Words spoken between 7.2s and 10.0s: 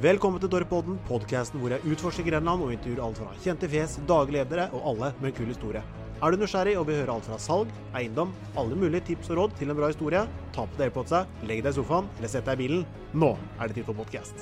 fra salg, eiendom, alle mulige tips og råd til en bra